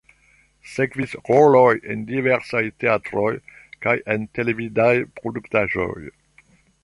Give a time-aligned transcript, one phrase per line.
[0.75, 3.29] Sekvis roloj en diversaj teatroj
[3.85, 5.97] kaj en televidaj produktaĵoj.